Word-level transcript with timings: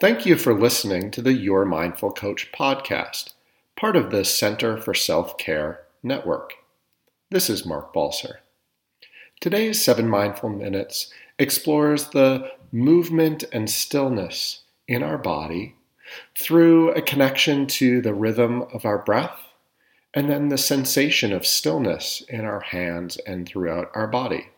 Thank 0.00 0.26
you 0.26 0.36
for 0.36 0.52
listening 0.52 1.12
to 1.12 1.22
the 1.22 1.32
Your 1.32 1.64
Mindful 1.64 2.10
Coach 2.10 2.50
podcast, 2.50 3.34
part 3.76 3.94
of 3.94 4.10
the 4.10 4.24
Center 4.24 4.76
for 4.76 4.94
Self 4.94 5.38
Care 5.38 5.82
Network. 6.02 6.54
This 7.30 7.48
is 7.48 7.64
Marc 7.64 7.94
Balser. 7.94 8.38
Today's 9.40 9.84
Seven 9.84 10.08
Mindful 10.08 10.48
Minutes 10.48 11.12
explores 11.38 12.08
the 12.08 12.50
movement 12.72 13.44
and 13.52 13.70
stillness 13.70 14.62
in 14.88 15.04
our 15.04 15.18
body 15.18 15.76
through 16.36 16.90
a 16.92 17.02
connection 17.02 17.68
to 17.68 18.00
the 18.00 18.14
rhythm 18.14 18.62
of 18.72 18.84
our 18.84 18.98
breath 18.98 19.38
and 20.14 20.28
then 20.28 20.48
the 20.48 20.58
sensation 20.58 21.32
of 21.32 21.46
stillness 21.46 22.24
in 22.28 22.44
our 22.44 22.60
hands 22.60 23.18
and 23.18 23.46
throughout 23.46 23.88
our 23.94 24.08
body. 24.08 24.48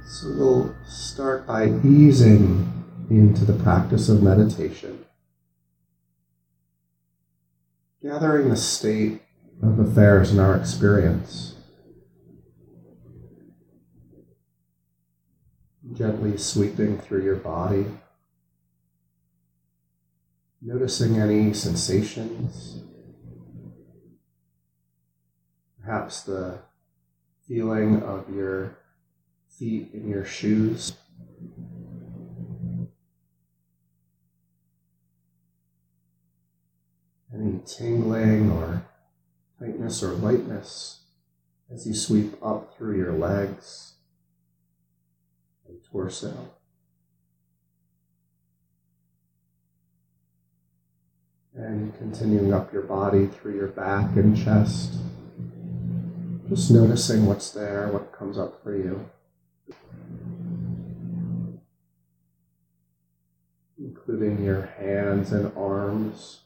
So 0.09 0.31
we'll 0.31 0.75
start 0.85 1.45
by 1.45 1.65
easing 1.83 2.85
into 3.09 3.43
the 3.43 3.61
practice 3.61 4.07
of 4.07 4.23
meditation, 4.23 5.05
gathering 8.01 8.49
the 8.49 8.55
state 8.55 9.21
of 9.61 9.77
affairs 9.79 10.31
in 10.31 10.39
our 10.39 10.55
experience, 10.55 11.55
gently 15.91 16.37
sweeping 16.37 16.97
through 16.99 17.25
your 17.25 17.35
body, 17.35 17.87
noticing 20.61 21.17
any 21.17 21.51
sensations, 21.51 22.81
perhaps 25.83 26.21
the 26.21 26.59
feeling 27.45 28.01
of 28.03 28.33
your 28.33 28.77
feet 29.49 29.89
in 29.93 30.07
your 30.07 30.25
shoes. 30.25 30.93
Any 37.33 37.59
tingling 37.65 38.51
or 38.51 38.83
tightness 39.59 40.01
or 40.01 40.13
lightness 40.13 41.01
as 41.71 41.85
you 41.85 41.93
sweep 41.93 42.33
up 42.43 42.75
through 42.75 42.97
your 42.97 43.13
legs 43.13 43.93
and 45.67 45.77
torso. 45.91 46.51
And 51.53 51.97
continuing 51.97 52.53
up 52.53 52.71
your 52.71 52.83
body 52.83 53.25
through 53.25 53.55
your 53.55 53.67
back 53.67 54.15
and 54.15 54.37
chest. 54.37 54.93
Just 56.47 56.71
noticing 56.71 57.25
what's 57.25 57.49
there, 57.49 57.89
what 57.89 58.13
comes 58.13 58.37
up 58.37 58.63
for 58.63 58.75
you. 58.75 59.09
Including 64.07 64.43
your 64.43 64.69
hands 64.77 65.31
and 65.31 65.51
arms. 65.55 66.41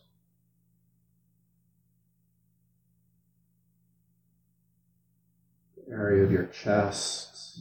The 5.77 5.93
area 5.93 6.23
of 6.23 6.31
your 6.31 6.45
chest, 6.45 7.59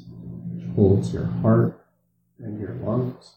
which 0.51 0.67
holds 0.75 1.13
your 1.13 1.27
heart 1.27 1.85
and 2.39 2.59
your 2.59 2.75
lungs. 2.75 3.35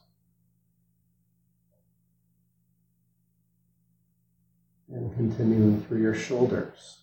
And 4.89 5.13
continuing 5.16 5.81
through 5.81 6.01
your 6.01 6.13
shoulders, 6.13 7.00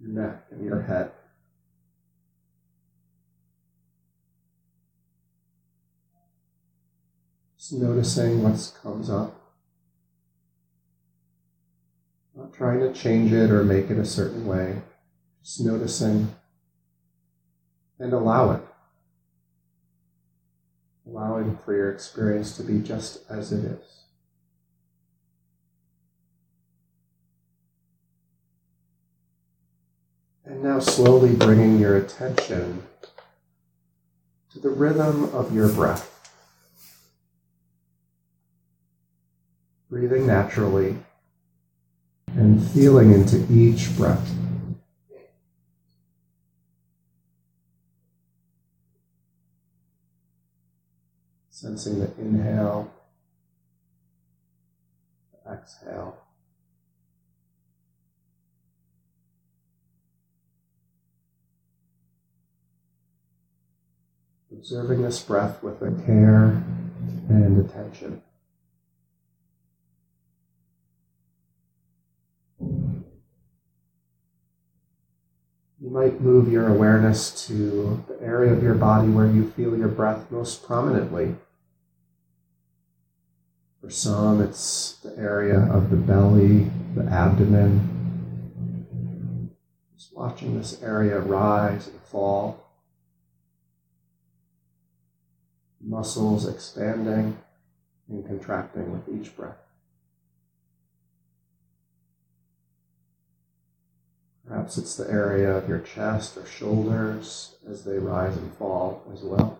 your 0.00 0.10
neck, 0.10 0.44
and 0.50 0.64
your 0.64 0.82
head. 0.82 1.12
Just 7.62 7.74
noticing 7.74 8.42
what 8.42 8.72
comes 8.82 9.08
up. 9.08 9.40
Not 12.34 12.52
trying 12.52 12.80
to 12.80 12.92
change 12.92 13.32
it 13.32 13.52
or 13.52 13.62
make 13.62 13.88
it 13.88 13.98
a 13.98 14.04
certain 14.04 14.46
way. 14.46 14.82
Just 15.44 15.60
noticing 15.60 16.34
and 18.00 18.12
allow 18.12 18.50
it. 18.50 18.62
Allowing 21.06 21.56
for 21.56 21.72
your 21.72 21.92
experience 21.92 22.56
to 22.56 22.64
be 22.64 22.80
just 22.80 23.18
as 23.30 23.52
it 23.52 23.64
is. 23.64 24.06
And 30.44 30.64
now 30.64 30.80
slowly 30.80 31.36
bringing 31.36 31.78
your 31.78 31.96
attention 31.96 32.82
to 34.52 34.58
the 34.58 34.70
rhythm 34.70 35.32
of 35.32 35.54
your 35.54 35.68
breath. 35.68 36.11
Breathing 39.92 40.26
naturally 40.26 40.96
and 42.28 42.66
feeling 42.70 43.12
into 43.12 43.46
each 43.52 43.94
breath. 43.94 44.34
Sensing 51.50 52.00
the 52.00 52.10
inhale, 52.18 52.90
the 55.44 55.52
exhale. 55.52 56.16
Observing 64.50 65.02
this 65.02 65.22
breath 65.22 65.62
with 65.62 65.82
a 65.82 65.90
care 66.06 66.64
and 67.28 67.62
attention. 67.62 68.22
You 75.82 75.90
might 76.02 76.20
move 76.20 76.50
your 76.50 76.66
awareness 76.66 77.46
to 77.46 78.04
the 78.08 78.20
area 78.20 78.52
of 78.52 78.60
your 78.60 78.74
body 78.74 79.08
where 79.08 79.30
you 79.30 79.48
feel 79.52 79.78
your 79.78 79.86
breath 79.86 80.28
most 80.32 80.66
prominently. 80.66 81.36
For 83.80 83.88
some, 83.88 84.42
it's 84.42 84.96
the 84.96 85.16
area 85.16 85.60
of 85.60 85.90
the 85.90 85.96
belly, 85.96 86.72
the 86.96 87.04
abdomen. 87.04 88.00
Just 89.96 90.12
watching 90.16 90.58
this 90.58 90.82
area 90.82 91.20
rise 91.20 91.86
and 91.86 92.00
fall. 92.00 92.66
Muscles 95.80 96.48
expanding 96.48 97.38
and 98.08 98.26
contracting 98.26 98.90
with 98.90 99.08
each 99.08 99.36
breath. 99.36 99.61
Perhaps 104.52 104.76
it's 104.76 104.96
the 104.96 105.10
area 105.10 105.50
of 105.56 105.66
your 105.66 105.78
chest 105.78 106.36
or 106.36 106.44
shoulders 106.44 107.56
as 107.66 107.84
they 107.84 107.98
rise 107.98 108.36
and 108.36 108.52
fall 108.58 109.02
as 109.10 109.22
well. 109.22 109.58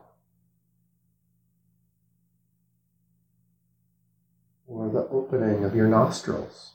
Or 4.67 4.91
the 4.91 5.09
opening 5.09 5.65
of 5.65 5.75
your 5.75 5.89
nostrils. 5.89 6.73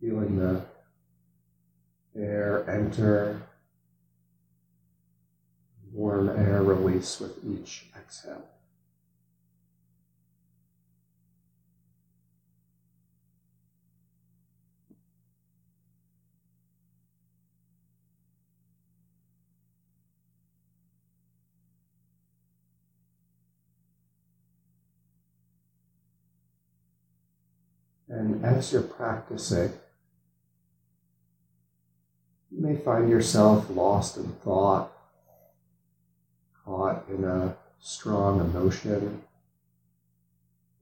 Feeling 0.00 0.36
the 0.36 0.62
air 2.16 2.68
enter, 2.68 3.42
warm 5.92 6.28
air 6.28 6.64
release 6.64 7.20
with 7.20 7.38
each 7.44 7.86
exhale. 7.96 8.48
And 28.12 28.44
as 28.44 28.70
you're 28.72 28.82
practicing, 28.82 29.72
you 32.50 32.60
may 32.60 32.76
find 32.76 33.08
yourself 33.08 33.70
lost 33.70 34.18
in 34.18 34.34
thought, 34.44 34.92
caught 36.62 37.08
in 37.08 37.24
a 37.24 37.56
strong 37.80 38.38
emotion, 38.40 39.22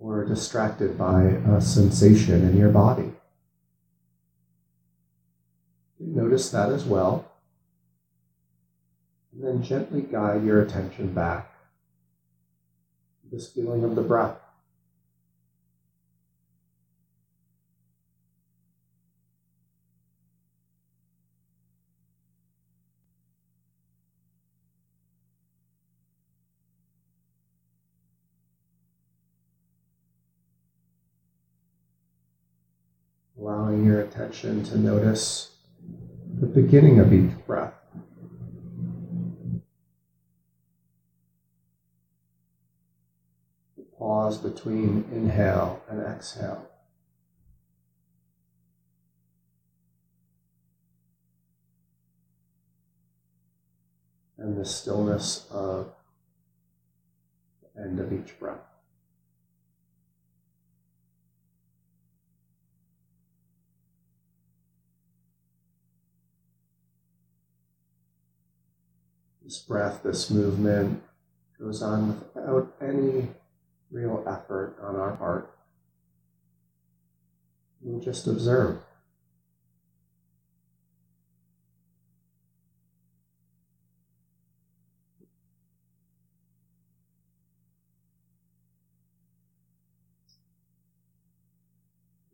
or 0.00 0.24
distracted 0.24 0.98
by 0.98 1.22
a 1.22 1.60
sensation 1.60 2.48
in 2.48 2.56
your 2.56 2.70
body. 2.70 3.12
Notice 6.00 6.50
that 6.50 6.72
as 6.72 6.84
well. 6.84 7.30
And 9.32 9.44
then 9.44 9.62
gently 9.62 10.00
guide 10.00 10.44
your 10.44 10.60
attention 10.60 11.14
back 11.14 11.52
to 13.22 13.36
this 13.36 13.52
feeling 13.52 13.84
of 13.84 13.94
the 13.94 14.02
breath. 14.02 14.36
Allowing 33.40 33.86
your 33.86 34.00
attention 34.00 34.62
to 34.62 34.78
notice 34.78 35.52
the 36.40 36.46
beginning 36.46 36.98
of 36.98 37.12
each 37.12 37.32
breath. 37.46 37.72
The 43.78 43.84
pause 43.98 44.36
between 44.36 45.06
inhale 45.10 45.82
and 45.88 46.02
exhale. 46.02 46.66
And 54.36 54.56
the 54.56 54.66
stillness 54.66 55.46
of 55.50 55.92
the 57.74 57.82
end 57.82 58.00
of 58.00 58.12
each 58.12 58.38
breath. 58.38 58.69
This 69.50 69.58
breath, 69.58 70.04
this 70.04 70.30
movement 70.30 71.02
goes 71.58 71.82
on 71.82 72.20
without 72.20 72.72
any 72.80 73.26
real 73.90 74.22
effort 74.24 74.76
on 74.80 74.94
our 74.94 75.16
part. 75.16 75.52
We 77.82 77.98
just 77.98 78.28
observe. 78.28 78.78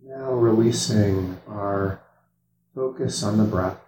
Now 0.04 0.34
releasing 0.34 1.38
our 1.48 1.98
focus 2.74 3.22
on 3.22 3.38
the 3.38 3.44
breath 3.44 3.80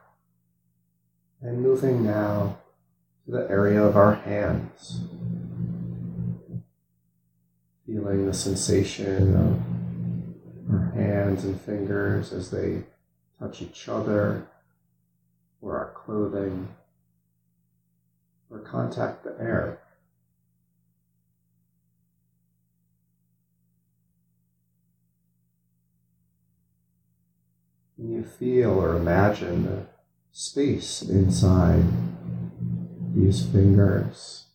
and 1.43 1.61
moving 1.61 2.07
now 2.07 2.57
the 3.29 3.47
area 3.51 3.83
of 3.83 3.95
our 3.95 4.15
hands. 4.15 5.03
Feeling 7.87 8.27
the 8.27 8.33
sensation 8.33 9.35
of 9.37 10.75
our 10.75 10.93
hands 10.95 11.45
and 11.45 11.61
fingers 11.61 12.33
as 12.33 12.51
they 12.51 12.85
touch 13.39 13.61
each 13.61 13.87
other 13.89 14.47
or 15.61 15.77
our 15.77 15.93
clothing 15.93 16.69
or 18.51 18.61
contact 18.61 19.25
the 19.25 19.37
air. 19.39 19.79
And 27.99 28.11
you 28.11 28.23
feel 28.23 28.71
or 28.71 28.97
imagine 28.97 29.67
the 29.67 29.87
space 30.33 31.03
inside 31.03 31.85
these 33.15 33.45
fingers, 33.47 34.47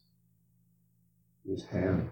these 1.45 1.65
hands. 1.65 2.11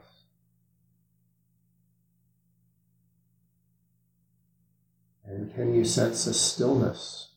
And 5.26 5.54
can 5.56 5.74
you 5.74 5.86
sense 5.86 6.28
a 6.28 6.34
stillness 6.34 7.30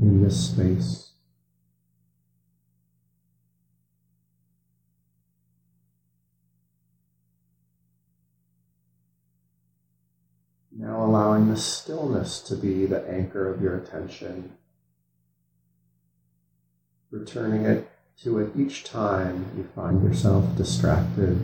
in 0.00 0.22
this 0.22 0.50
space? 0.50 1.10
Now 10.76 11.04
allowing 11.04 11.50
the 11.50 11.56
stillness 11.56 12.40
to 12.42 12.56
be 12.56 12.86
the 12.86 13.06
anchor 13.08 13.52
of 13.52 13.60
your 13.60 13.76
attention, 13.76 14.54
returning 17.10 17.64
it 17.64 17.88
to 18.22 18.38
it 18.38 18.52
each 18.56 18.84
time 18.84 19.46
you 19.56 19.64
find 19.74 20.02
yourself 20.02 20.56
distracted. 20.56 21.38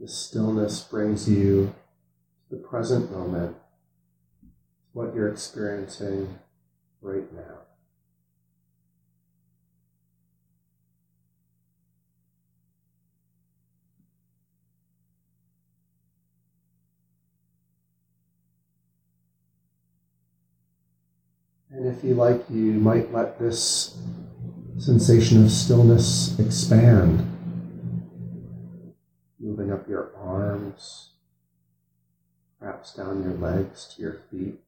The 0.00 0.06
stillness 0.06 0.80
brings 0.84 1.28
you 1.28 1.74
to 2.48 2.56
the 2.56 2.62
present 2.62 3.10
moment 3.10 3.56
what 4.98 5.14
you're 5.14 5.30
experiencing 5.30 6.40
right 7.02 7.32
now. 7.32 7.58
And 21.70 21.86
if 21.86 22.02
you 22.02 22.14
like, 22.14 22.44
you 22.50 22.72
might 22.72 23.12
let 23.12 23.38
this 23.38 23.96
sensation 24.78 25.44
of 25.44 25.52
stillness 25.52 26.36
expand, 26.40 27.24
moving 29.38 29.72
up 29.72 29.88
your 29.88 30.10
arms, 30.16 31.10
perhaps 32.58 32.94
down 32.94 33.22
your 33.22 33.34
legs 33.34 33.94
to 33.94 34.02
your 34.02 34.22
feet. 34.28 34.58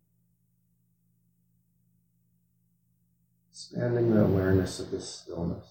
Expanding 3.50 4.14
the 4.14 4.23
awareness 4.23 4.78
of 4.78 4.90
this 4.90 5.09
stillness. 5.09 5.66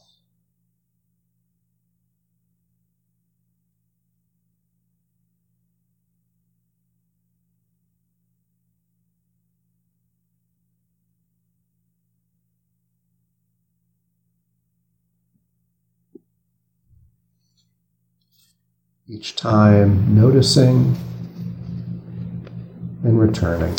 Each 19.08 19.36
time 19.36 20.14
noticing 20.14 20.96
and 23.04 23.20
returning. 23.20 23.76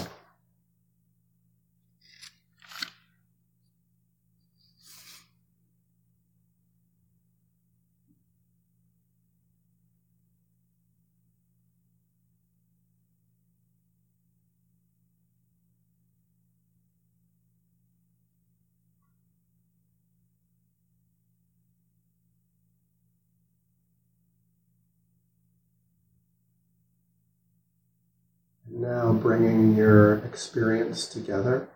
Now 28.91 29.13
bringing 29.13 29.77
your 29.77 30.17
experience 30.25 31.07
together, 31.07 31.69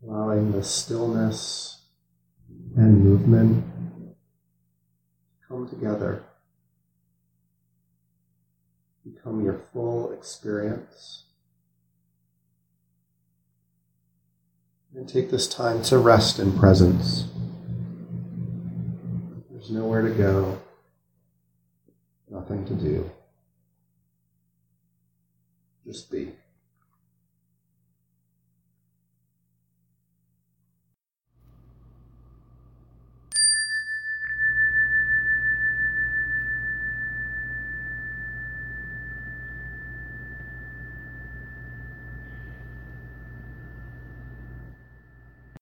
allowing 0.00 0.52
the 0.52 0.62
stillness 0.62 1.80
and 2.76 3.02
movement 3.02 3.64
to 4.06 5.48
come 5.48 5.68
together, 5.68 6.22
become 9.04 9.44
your 9.44 9.60
full 9.72 10.12
experience. 10.12 11.24
And 14.94 15.08
take 15.08 15.32
this 15.32 15.48
time 15.48 15.82
to 15.82 15.98
rest 15.98 16.38
in 16.38 16.56
presence. 16.56 17.24
There's 19.50 19.68
nowhere 19.68 20.02
to 20.02 20.10
go, 20.10 20.60
nothing 22.30 22.64
to 22.66 22.74
do 22.74 23.10
just 25.88 26.10
be 26.10 26.30